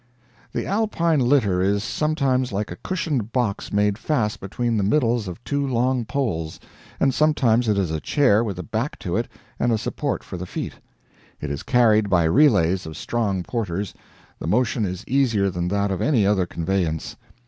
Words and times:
The 0.51 0.65
Alpine 0.65 1.19
litter 1.19 1.61
is 1.61 1.83
sometimes 1.83 2.51
like 2.51 2.71
a 2.71 2.75
cushioned 2.75 3.31
box 3.31 3.71
made 3.71 3.99
fast 3.99 4.39
between 4.39 4.75
the 4.77 4.83
middles 4.83 5.27
of 5.27 5.43
two 5.43 5.67
long 5.67 6.05
poles, 6.05 6.59
and 6.99 7.13
sometimes 7.13 7.67
it 7.67 7.77
is 7.77 7.91
a 7.91 7.99
chair 7.99 8.43
with 8.43 8.57
a 8.57 8.63
back 8.63 8.97
to 8.97 9.15
it 9.15 9.27
and 9.59 9.71
a 9.71 9.77
support 9.77 10.23
for 10.23 10.37
the 10.37 10.47
feet. 10.47 10.73
It 11.39 11.51
is 11.51 11.61
carried 11.61 12.09
by 12.09 12.23
relays 12.23 12.87
of 12.87 12.97
strong 12.97 13.43
porters. 13.43 13.93
The 14.39 14.47
motion 14.47 14.85
is 14.87 15.05
easier 15.07 15.51
than 15.51 15.67
that 15.67 15.91
of 15.91 16.01
any 16.01 16.25
other 16.25 16.47
conveyance. 16.47 17.15